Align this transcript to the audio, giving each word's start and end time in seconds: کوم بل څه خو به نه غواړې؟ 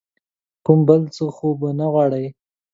کوم 0.65 0.79
بل 0.87 1.01
څه 1.15 1.23
خو 1.35 1.47
به 1.59 1.69
نه 1.79 1.85
غواړې؟ 1.93 2.25